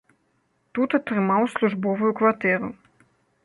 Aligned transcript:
Тут 0.77 0.95
атрымаў 0.99 1.47
службовую 1.53 2.11
кватэру. 2.21 2.69